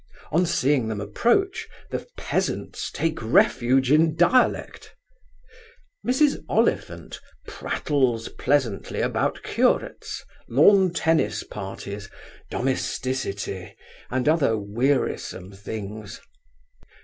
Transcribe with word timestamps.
On 0.31 0.47
seeing 0.47 0.87
them 0.87 0.99
approach, 0.99 1.67
the 1.91 2.07
peasants 2.17 2.89
take 2.91 3.21
refuge 3.21 3.91
in 3.91 4.15
dialect. 4.15 4.95
Mrs. 6.03 6.37
Oliphant 6.49 7.19
prattles 7.45 8.27
pleasantly 8.29 8.99
about 9.01 9.43
curates, 9.43 10.25
lawn 10.49 10.91
tennis 10.91 11.43
parties, 11.43 12.09
domesticity, 12.49 13.75
and 14.09 14.27
other 14.27 14.57
wearisome 14.57 15.51
things. 15.51 16.19